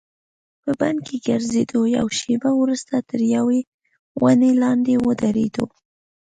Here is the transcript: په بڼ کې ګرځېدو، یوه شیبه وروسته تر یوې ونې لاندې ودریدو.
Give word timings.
په 0.61 0.71
بڼ 0.79 0.95
کې 1.05 1.15
ګرځېدو، 1.27 1.81
یوه 1.97 2.13
شیبه 2.19 2.51
وروسته 2.61 2.95
تر 3.09 3.19
یوې 3.35 3.61
ونې 4.21 4.51
لاندې 4.63 4.93
ودریدو. 5.05 5.65